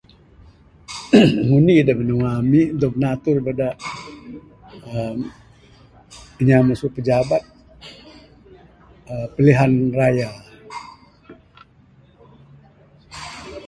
[1.45, 3.67] ngundi da binua ami dog natur bada
[4.89, 5.15] uhh
[6.41, 7.43] inya masu pejabat
[9.35, 10.29] pilihan raya.